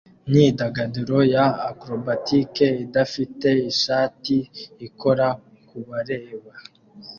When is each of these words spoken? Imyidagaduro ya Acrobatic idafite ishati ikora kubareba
Imyidagaduro 0.27 1.17
ya 1.35 1.45
Acrobatic 1.69 2.53
idafite 2.85 3.49
ishati 3.71 4.35
ikora 4.87 5.27
kubareba 5.67 6.51